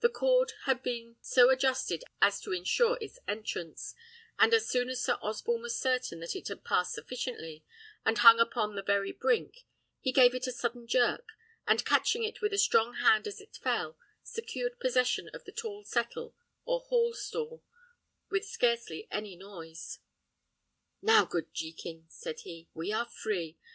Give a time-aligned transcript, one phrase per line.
[0.00, 3.94] The cord had been so adjusted as to insure its entrance;
[4.38, 7.64] and as soon as Sir Osborne was certain that it had passed sufficiently,
[8.04, 9.64] and hung upon the very brink,
[9.98, 11.28] he gave it a sudden jerk,
[11.66, 15.82] and catching it with a strong hand as it fell, secured possession of the tall
[15.84, 16.36] settle
[16.66, 17.64] or hall stool
[18.28, 20.00] with scarcely any noise.
[21.00, 23.56] "Now, good Jekin," said he, "we are free.